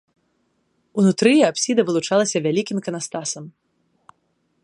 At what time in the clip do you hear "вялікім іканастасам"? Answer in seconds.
2.47-3.45